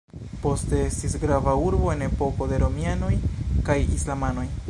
Poste 0.43 0.79
estis 0.85 1.17
grava 1.25 1.53
urbo 1.65 1.91
en 1.95 2.01
epoko 2.07 2.47
de 2.53 2.61
romianoj 2.65 3.13
kaj 3.71 3.79
islamanoj. 4.01 4.51